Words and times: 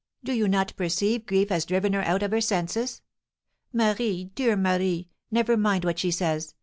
Do 0.23 0.33
you 0.33 0.47
not 0.47 0.75
perceive 0.75 1.27
grief 1.27 1.49
has 1.49 1.63
driven 1.63 1.93
her 1.93 2.01
out 2.01 2.23
of 2.23 2.31
her 2.31 2.41
senses? 2.41 3.03
Marie! 3.71 4.31
dear 4.33 4.55
Marie! 4.57 5.09
never 5.29 5.55
mind 5.55 5.85
what 5.85 5.99
she 5.99 6.09
says. 6.09 6.55